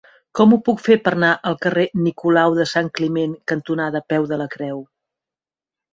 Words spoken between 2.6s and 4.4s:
de Sant Climent cantonada Peu